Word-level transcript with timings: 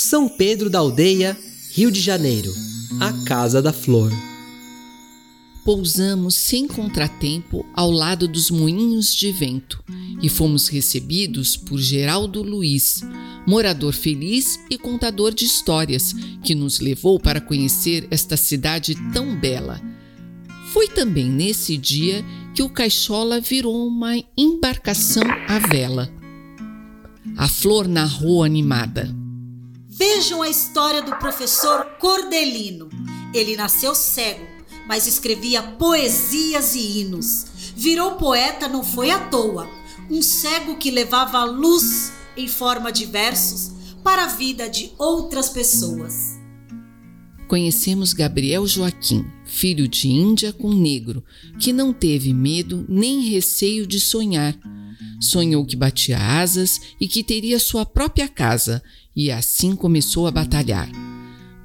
São 0.00 0.28
Pedro 0.28 0.70
da 0.70 0.78
Aldeia, 0.78 1.36
Rio 1.72 1.90
de 1.90 2.00
Janeiro, 2.00 2.54
a 3.00 3.12
Casa 3.24 3.60
da 3.60 3.72
Flor. 3.72 4.12
Pousamos 5.64 6.36
sem 6.36 6.68
contratempo 6.68 7.66
ao 7.74 7.90
lado 7.90 8.28
dos 8.28 8.48
moinhos 8.48 9.12
de 9.12 9.32
vento 9.32 9.82
e 10.22 10.28
fomos 10.28 10.68
recebidos 10.68 11.56
por 11.56 11.80
Geraldo 11.80 12.44
Luiz, 12.44 13.02
morador 13.44 13.92
feliz 13.92 14.60
e 14.70 14.78
contador 14.78 15.34
de 15.34 15.44
histórias, 15.44 16.14
que 16.44 16.54
nos 16.54 16.78
levou 16.78 17.18
para 17.18 17.40
conhecer 17.40 18.06
esta 18.08 18.36
cidade 18.36 18.94
tão 19.12 19.34
bela. 19.34 19.82
Foi 20.72 20.86
também 20.86 21.28
nesse 21.28 21.76
dia 21.76 22.24
que 22.54 22.62
o 22.62 22.70
Caixola 22.70 23.40
virou 23.40 23.88
uma 23.88 24.14
embarcação 24.36 25.24
à 25.48 25.58
vela. 25.58 26.08
A 27.36 27.48
flor 27.48 27.88
narrou 27.88 28.44
animada. 28.44 29.17
Vejam 29.98 30.42
a 30.42 30.48
história 30.48 31.02
do 31.02 31.16
professor 31.16 31.84
Cordelino. 31.98 32.88
Ele 33.34 33.56
nasceu 33.56 33.96
cego, 33.96 34.46
mas 34.86 35.08
escrevia 35.08 35.60
poesias 35.60 36.76
e 36.76 37.00
hinos. 37.00 37.46
Virou 37.74 38.12
poeta 38.12 38.68
não 38.68 38.84
foi 38.84 39.10
à 39.10 39.18
toa. 39.28 39.68
Um 40.08 40.22
cego 40.22 40.76
que 40.76 40.92
levava 40.92 41.38
a 41.38 41.44
luz 41.44 42.12
em 42.36 42.46
forma 42.46 42.92
de 42.92 43.06
versos 43.06 43.72
para 44.04 44.22
a 44.22 44.28
vida 44.28 44.68
de 44.68 44.92
outras 44.96 45.48
pessoas. 45.48 46.38
Conhecemos 47.48 48.12
Gabriel 48.12 48.68
Joaquim, 48.68 49.26
filho 49.44 49.88
de 49.88 50.06
Índia 50.06 50.52
com 50.52 50.72
negro, 50.72 51.24
que 51.58 51.72
não 51.72 51.92
teve 51.92 52.32
medo 52.32 52.86
nem 52.88 53.22
receio 53.22 53.84
de 53.84 53.98
sonhar 53.98 54.56
Sonhou 55.20 55.64
que 55.66 55.74
batia 55.74 56.16
asas 56.16 56.80
e 57.00 57.08
que 57.08 57.24
teria 57.24 57.58
sua 57.58 57.84
própria 57.84 58.28
casa, 58.28 58.82
e 59.18 59.32
assim 59.32 59.74
começou 59.74 60.28
a 60.28 60.30
batalhar. 60.30 60.88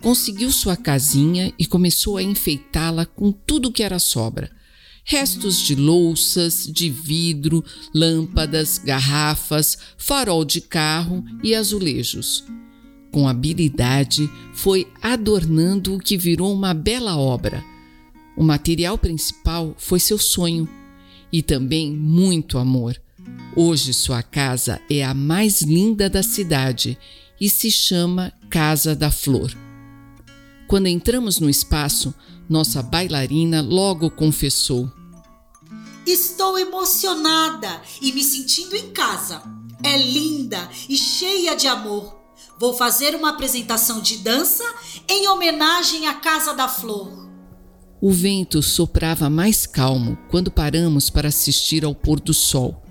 Conseguiu 0.01 0.51
sua 0.51 0.75
casinha 0.75 1.53
e 1.59 1.67
começou 1.67 2.17
a 2.17 2.23
enfeitá-la 2.23 3.05
com 3.05 3.31
tudo 3.31 3.71
que 3.71 3.83
era 3.83 3.99
sobra. 3.99 4.49
Restos 5.05 5.61
de 5.61 5.75
louças, 5.75 6.65
de 6.65 6.89
vidro, 6.89 7.63
lâmpadas, 7.93 8.79
garrafas, 8.79 9.77
farol 9.99 10.43
de 10.43 10.61
carro 10.61 11.23
e 11.43 11.53
azulejos. 11.53 12.43
Com 13.11 13.27
habilidade, 13.27 14.27
foi 14.55 14.87
adornando 14.99 15.93
o 15.93 15.99
que 15.99 16.17
virou 16.17 16.51
uma 16.51 16.73
bela 16.73 17.15
obra. 17.17 17.63
O 18.35 18.43
material 18.43 18.97
principal 18.97 19.75
foi 19.77 19.99
seu 19.99 20.17
sonho 20.17 20.67
e 21.31 21.43
também 21.43 21.93
muito 21.93 22.57
amor. 22.57 22.99
Hoje 23.55 23.93
sua 23.93 24.23
casa 24.23 24.81
é 24.89 25.03
a 25.03 25.13
mais 25.13 25.61
linda 25.61 26.09
da 26.09 26.23
cidade 26.23 26.97
e 27.43 27.49
se 27.49 27.69
chama 27.69 28.31
Casa 28.49 28.95
da 28.95 29.11
Flor. 29.11 29.53
Quando 30.65 30.87
entramos 30.87 31.41
no 31.41 31.49
espaço, 31.49 32.15
nossa 32.47 32.81
bailarina 32.81 33.61
logo 33.61 34.09
confessou: 34.09 34.89
Estou 36.07 36.57
emocionada 36.57 37.81
e 38.01 38.13
me 38.13 38.23
sentindo 38.23 38.77
em 38.77 38.91
casa. 38.91 39.43
É 39.83 39.97
linda 39.97 40.69
e 40.87 40.95
cheia 40.95 41.53
de 41.53 41.67
amor. 41.67 42.17
Vou 42.57 42.73
fazer 42.73 43.13
uma 43.13 43.31
apresentação 43.31 43.99
de 43.99 44.19
dança 44.19 44.63
em 45.09 45.27
homenagem 45.27 46.07
à 46.07 46.13
Casa 46.13 46.53
da 46.53 46.69
Flor. 46.69 47.27
O 47.99 48.09
vento 48.09 48.63
soprava 48.63 49.29
mais 49.29 49.65
calmo 49.65 50.17
quando 50.31 50.49
paramos 50.49 51.09
para 51.09 51.27
assistir 51.27 51.83
ao 51.83 51.93
pôr 51.93 52.21
do 52.21 52.33
sol. 52.33 52.81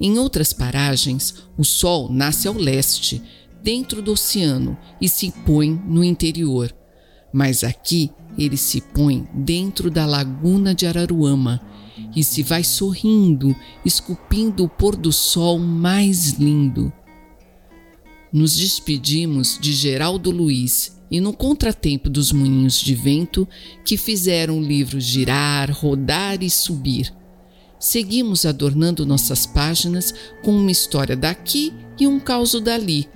Em 0.00 0.18
outras 0.18 0.52
paragens, 0.52 1.34
o 1.56 1.64
Sol 1.64 2.12
nasce 2.12 2.46
ao 2.46 2.54
leste, 2.54 3.20
dentro 3.62 4.02
do 4.02 4.12
oceano, 4.12 4.76
e 5.00 5.08
se 5.08 5.32
põe 5.44 5.70
no 5.70 6.02
interior. 6.02 6.74
Mas 7.32 7.62
aqui 7.62 8.10
ele 8.38 8.56
se 8.56 8.80
põe 8.80 9.26
dentro 9.34 9.90
da 9.90 10.06
laguna 10.06 10.74
de 10.74 10.86
Araruama 10.86 11.60
e 12.14 12.22
se 12.22 12.42
vai 12.42 12.64
sorrindo, 12.64 13.54
esculpindo 13.84 14.64
o 14.64 14.68
pôr 14.68 14.96
do 14.96 15.12
sol 15.12 15.58
mais 15.58 16.32
lindo. 16.32 16.92
Nos 18.32 18.56
despedimos 18.56 19.58
de 19.60 19.72
Geraldo 19.72 20.30
Luiz 20.30 20.98
e 21.10 21.20
no 21.20 21.32
contratempo 21.32 22.08
dos 22.08 22.32
moinhos 22.32 22.78
de 22.80 22.94
vento 22.94 23.48
que 23.84 23.96
fizeram 23.96 24.58
o 24.58 24.62
livro 24.62 25.00
girar, 25.00 25.70
rodar 25.70 26.42
e 26.42 26.50
subir 26.50 27.12
seguimos 27.78 28.44
adornando 28.44 29.06
nossas 29.06 29.46
páginas 29.46 30.12
com 30.42 30.56
uma 30.56 30.70
história 30.70 31.16
daqui 31.16 31.72
e 31.98 32.06
um 32.06 32.18
caos 32.18 32.58
dali, 32.60 33.08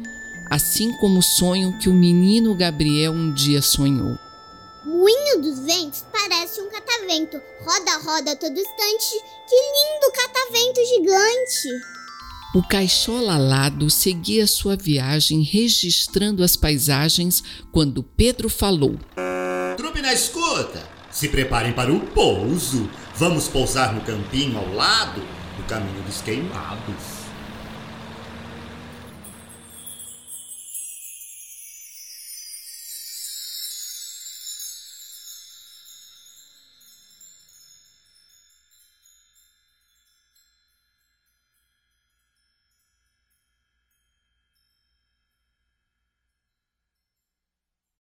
assim 0.53 0.93
como 0.99 1.21
o 1.21 1.23
sonho 1.23 1.79
que 1.79 1.89
o 1.89 1.95
menino 1.95 2.55
Gabriel 2.55 3.13
um 3.13 3.33
dia 3.33 3.63
sonhou. 3.63 4.19
Moinho 4.85 5.41
dos 5.41 5.61
ventos 5.61 6.05
parece 6.13 6.61
um 6.61 6.69
catavento, 6.69 7.41
roda, 7.65 7.97
roda 8.05 8.37
todo 8.37 8.53
instante. 8.53 9.19
Que 9.49 9.57
lindo 9.57 10.13
catavento 10.15 10.81
gigante! 10.85 11.69
O 12.55 12.63
caixola 12.69 13.37
alado 13.37 13.89
seguia 13.89 14.47
sua 14.47 14.77
viagem 14.77 15.43
registrando 15.43 16.45
as 16.45 16.55
paisagens 16.55 17.43
quando 17.73 18.03
Pedro 18.03 18.51
falou: 18.51 18.99
Trupe 19.79 20.03
na 20.03 20.13
escuta! 20.13 20.87
Se 21.11 21.29
preparem 21.29 21.73
para 21.73 21.91
o 21.91 22.01
pouso. 22.01 22.91
Vamos 23.15 23.49
pousar 23.49 23.95
no 23.95 24.03
campinho 24.03 24.59
ao 24.59 24.75
lado 24.75 25.23
do 25.57 25.63
caminho 25.65 26.03
dos 26.03 26.21
queimados. 26.21 27.22